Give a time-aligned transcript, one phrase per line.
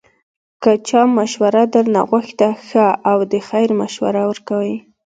[0.63, 4.73] که چا مشوره درنه غوښته، ښه او د خیر مشوره ورکوئ